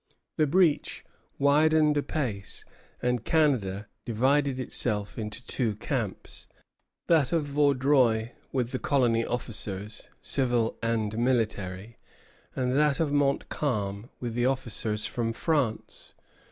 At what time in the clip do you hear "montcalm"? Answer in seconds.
13.11-14.09